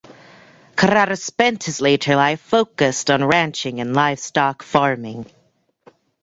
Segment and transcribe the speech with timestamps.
[0.75, 5.27] Carrara spent his later life focused on ranching and livestock farming.